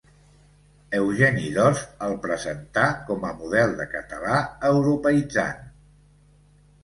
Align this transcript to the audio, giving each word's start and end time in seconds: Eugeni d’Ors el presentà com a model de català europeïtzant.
Eugeni 0.99 1.49
d’Ors 1.57 1.81
el 2.05 2.15
presentà 2.23 2.85
com 3.09 3.27
a 3.31 3.33
model 3.41 3.75
de 3.81 3.87
català 3.91 4.39
europeïtzant. 4.73 5.63